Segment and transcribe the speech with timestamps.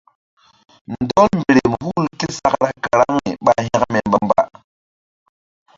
[1.01, 4.41] Ndɔl mberem hul ké sakra karaŋri ɓa hȩkme mbamba.